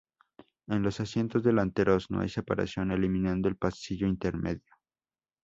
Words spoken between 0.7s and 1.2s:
los